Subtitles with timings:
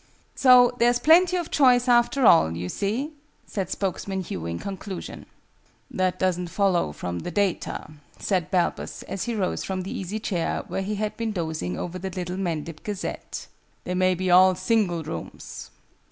[0.33, 3.11] "So there's plenty of choice, after all, you see,"
[3.45, 5.27] said spokesman Hugh in conclusion.
[5.91, 10.63] "That doesn't follow from the data," said Balbus, as he rose from the easy chair,
[10.67, 13.45] where he had been dozing over The Little Mendip Gazette.
[13.83, 15.69] "They may be all single rooms.